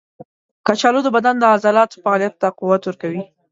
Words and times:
کچالو 0.65 0.99
د 1.03 1.07
بدن 1.15 1.35
د 1.39 1.43
عضلاتو 1.53 2.01
فعالیت 2.03 2.33
ته 2.41 2.47
قوت 2.59 2.81
ورکوي. 2.85 3.23